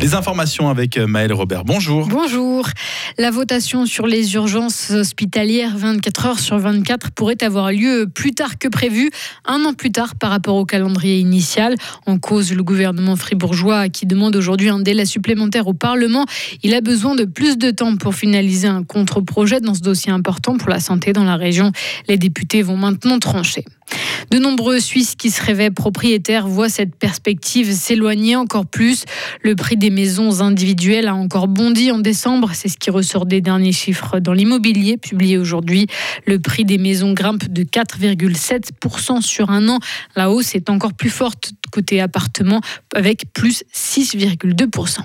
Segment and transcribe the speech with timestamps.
[0.00, 1.64] Les informations avec Maëlle Robert.
[1.64, 2.06] Bonjour.
[2.06, 2.66] Bonjour.
[3.18, 8.58] La votation sur les urgences hospitalières 24 heures sur 24 pourrait avoir lieu plus tard
[8.58, 9.10] que prévu,
[9.44, 11.74] un an plus tard par rapport au calendrier initial.
[12.06, 16.24] En cause, le gouvernement fribourgeois qui demande aujourd'hui un délai supplémentaire au Parlement.
[16.62, 20.56] Il a besoin de plus de temps pour finaliser un contre-projet dans ce dossier important
[20.56, 21.72] pour la santé dans la région.
[22.08, 23.66] Les députés vont maintenant trancher.
[24.30, 29.04] De nombreux Suisses qui se rêvaient propriétaires voient cette perspective s'éloigner encore plus.
[29.42, 32.50] Le prix des maisons individuelles a encore bondi en décembre.
[32.54, 35.86] C'est ce qui ressort des derniers chiffres dans l'immobilier publié aujourd'hui.
[36.26, 39.78] Le prix des maisons grimpe de 4,7% sur un an.
[40.16, 42.60] La hausse est encore plus forte côté appartement
[42.94, 45.00] avec plus 6,2%.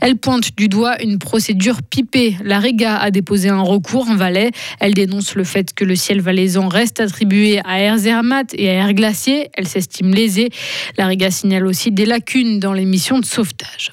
[0.00, 2.36] Elle pointe du doigt une procédure pipée.
[2.42, 4.50] La Riga a déposé un recours en Valais.
[4.78, 8.72] Elle dénonce le fait que le ciel valaisan reste attribué à Air Zermatt et à
[8.72, 9.50] Air Glacier.
[9.54, 10.50] Elle s'estime lésée.
[10.96, 13.92] La Riga signale aussi des lacunes dans les missions de sauvetage.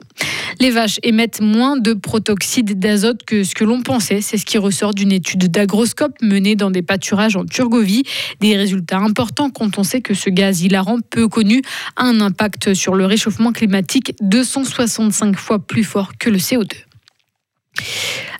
[0.59, 4.21] Les vaches émettent moins de protoxyde d'azote que ce que l'on pensait.
[4.21, 8.03] C'est ce qui ressort d'une étude d'agroscope menée dans des pâturages en Turgovie.
[8.39, 11.61] Des résultats importants quand on sait que ce gaz hilarant peu connu
[11.95, 16.86] a un impact sur le réchauffement climatique 265 fois plus fort que le CO2.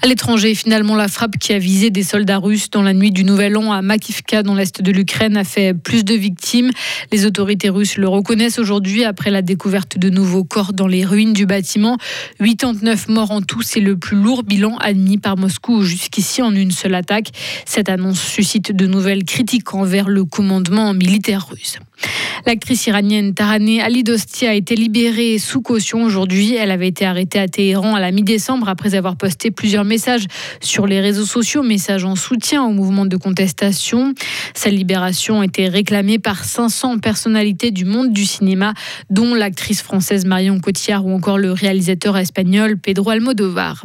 [0.04, 3.24] À l'étranger, finalement, la frappe qui a visé des soldats russes dans la nuit du
[3.24, 6.70] Nouvel An à Makivka, dans l'est de l'Ukraine, a fait plus de victimes.
[7.12, 11.34] Les autorités russes le reconnaissent aujourd'hui après la découverte de nouveaux corps dans les ruines
[11.34, 11.98] du bâtiment.
[12.40, 16.72] 89 morts en tout, c'est le plus lourd bilan admis par Moscou jusqu'ici en une
[16.72, 17.30] seule attaque.
[17.66, 21.80] Cette annonce suscite de nouvelles critiques envers le commandement militaire russe.
[22.46, 26.56] L'actrice iranienne Taraneh Alidosti a été libérée sous caution aujourd'hui.
[26.56, 30.26] Elle avait été arrêtée à Téhéran à la mi-décembre après avoir posté plusieurs messages
[30.62, 34.14] sur les réseaux sociaux, messages en soutien au mouvement de contestation.
[34.54, 38.74] Sa libération était réclamée par 500 personnalités du monde du cinéma,
[39.10, 43.84] dont l'actrice française Marion Cotillard ou encore le réalisateur espagnol Pedro Almodovar.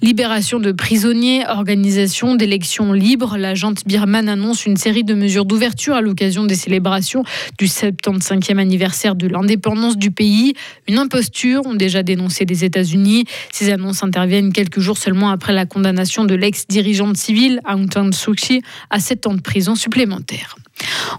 [0.00, 3.36] Libération de prisonniers, organisation d'élections libres.
[3.36, 3.54] La
[3.86, 7.22] birmane annonce une série de mesures d'ouverture à l'occasion des célébrations
[7.58, 10.54] du 75e anniversaire de l'indépendance du pays.
[10.88, 13.24] Une imposture ont déjà dénoncé les États-Unis.
[13.52, 18.34] Ces annonces interviennent quelques jours seulement après la condamnation de l'ex-dirigeante civile Aung San Suu
[18.34, 20.56] Kyi à 7 ans de prison supplémentaire.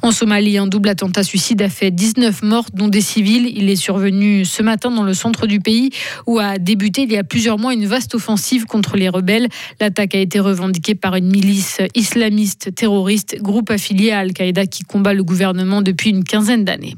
[0.02, 3.52] En Somalie, un double attentat suicide a fait 19 morts, dont des civils.
[3.56, 5.92] Il est survenu ce matin dans le centre du pays
[6.28, 9.48] où a débuté il y a plusieurs mois une vaste offensive contre les rebelles.
[9.80, 15.14] L'attaque a été revendiquée par une milice islamiste terroriste, groupe affilié à Al-Qaïda qui combat
[15.14, 16.96] le gouvernement depuis une quinzaine d'années.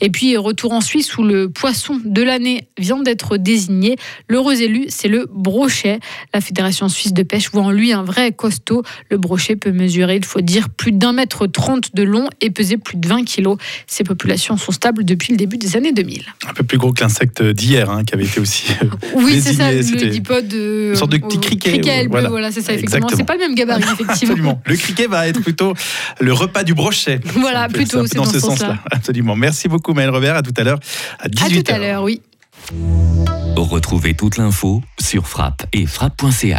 [0.00, 3.96] Et puis, retour en Suisse où le poisson de l'année vient d'être désigné.
[4.28, 6.00] L'heureux élu, c'est le brochet.
[6.34, 8.82] La Fédération suisse de pêche voit en lui un vrai costaud.
[9.10, 12.76] Le brochet peut mesurer, il faut dire, plus d'un mètre trente de long et peser
[12.76, 13.58] plus de 20 kilos.
[13.86, 16.22] Ces populations sont stables depuis le début des années 2000.
[16.48, 18.66] Un peu plus gros que l'insecte d'hier, hein, qui avait été aussi.
[18.82, 20.52] Euh, oui, c'est ça, le dipode.
[20.52, 21.72] une sorte de petit criquet.
[21.72, 23.08] criquet bleu, voilà, c'est ça, effectivement.
[23.14, 24.12] C'est pas le même gabarit, effectivement.
[24.12, 24.62] Absolument.
[24.64, 25.74] Le criquet va être plutôt
[26.20, 27.20] le repas du brochet.
[27.34, 28.78] Voilà, plutôt, c'est dans, ce sens-là.
[28.90, 29.36] Absolument.
[29.36, 30.36] Merci beaucoup, Maël Robert.
[30.36, 30.78] À tout à l'heure,
[31.18, 31.60] à 18h.
[31.60, 32.20] À tout à l'heure, oui.
[33.56, 36.56] Retrouvez toute l'info sur frappe et frappe.ch.